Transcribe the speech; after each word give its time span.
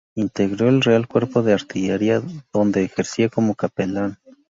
Integró 0.15 0.67
el 0.69 0.81
Real 0.81 1.07
Cuerpo 1.07 1.43
de 1.43 1.53
Artillería, 1.53 2.23
donde 2.51 2.83
ejercía 2.83 3.29
como 3.29 3.53
capellán. 3.53 4.17